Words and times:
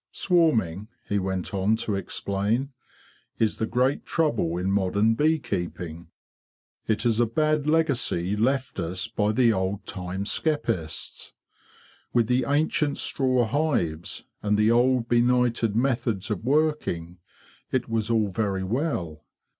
''Swarming,''? 0.11 0.87
he 1.07 1.19
went 1.19 1.53
on 1.53 1.75
to 1.75 1.93
explain, 1.93 2.71
"'is 3.37 3.59
the 3.59 3.67
great 3.67 4.03
trouble 4.03 4.57
in 4.57 4.71
modern 4.71 5.13
bee 5.13 5.37
keeping. 5.37 6.07
It 6.87 7.05
is 7.05 7.19
a 7.19 7.27
bad 7.27 7.65
Icgacy 7.65 8.35
left 8.35 8.79
us 8.79 9.07
by 9.07 9.31
the 9.31 9.53
old 9.53 9.85
time 9.85 10.23
skeppists. 10.25 11.33
With 12.13 12.25
the 12.25 12.45
ancient 12.47 12.97
straw 12.97 13.45
hives 13.45 14.23
and 14.41 14.57
the 14.57 14.71
old 14.71 15.07
benighted 15.07 15.75
methods 15.75 16.31
of 16.31 16.43
working, 16.43 17.19
it 17.71 17.87
was 17.87 18.09
all 18.09 18.29
very 18.29 18.63
well. 18.63 19.23